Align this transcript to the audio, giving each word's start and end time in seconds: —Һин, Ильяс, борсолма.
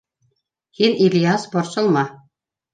—Һин, 0.79 0.97
Ильяс, 1.09 1.47
борсолма. 1.53 2.07